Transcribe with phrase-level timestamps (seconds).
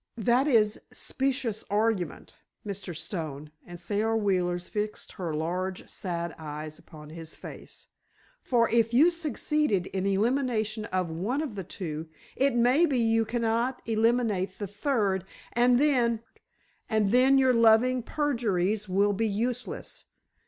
[0.17, 2.95] "That is specious argument, Mr.
[2.97, 7.85] Stone," and Sara Wheeler fixed her large, sad eyes upon his face.
[8.41, 13.25] "For, if you succeeded in elimination of one of the two, it may be you
[13.25, 16.21] cannot eliminate the third—and then——"
[16.89, 20.05] "And then your loving perjuries will be useless.